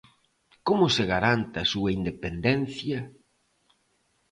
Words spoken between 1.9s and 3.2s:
independencia?